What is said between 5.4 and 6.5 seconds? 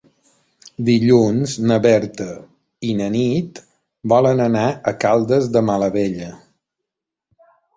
de Malavella.